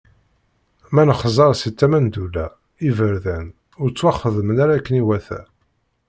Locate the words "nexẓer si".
1.07-1.69